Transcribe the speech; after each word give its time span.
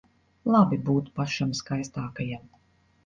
Labi 0.53 0.79
būt 0.87 1.11
pašam 1.19 1.53
skaistākajam. 1.63 2.49